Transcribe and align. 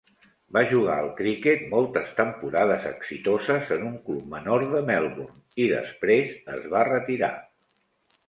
Va 0.55 0.61
jugar 0.69 0.93
al 1.01 1.09
criquet 1.17 1.59
moltes 1.73 2.07
temporades 2.19 2.87
exitoses 2.91 3.69
en 3.77 3.85
un 3.89 3.99
club 4.07 4.25
menor 4.33 4.65
de 4.71 4.81
Melbourne 4.89 5.63
i 5.65 5.67
després 5.73 6.31
es 6.55 6.65
va 6.75 6.81
retirar. 6.89 7.33